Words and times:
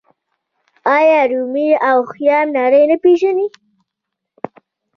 آیا 0.95 1.21
رومي 1.31 1.69
او 1.89 1.97
خیام 2.13 2.47
نړۍ 2.59 2.83
نه 2.91 2.97
پیژني؟ 3.03 3.47